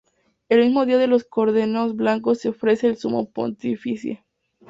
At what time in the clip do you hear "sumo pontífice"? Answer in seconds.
2.97-4.25